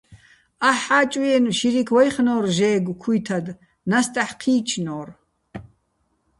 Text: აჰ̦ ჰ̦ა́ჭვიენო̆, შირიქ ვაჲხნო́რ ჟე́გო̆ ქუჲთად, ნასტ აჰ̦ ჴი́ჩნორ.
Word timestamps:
აჰ̦ 0.69 0.81
ჰ̦ა́ჭვიენო̆, 0.85 1.55
შირიქ 1.57 1.89
ვაჲხნო́რ 1.95 2.45
ჟე́გო̆ 2.55 2.95
ქუჲთად, 3.01 3.45
ნასტ 3.89 4.13
აჰ̦ 4.23 4.33
ჴი́ჩნორ. 4.41 5.07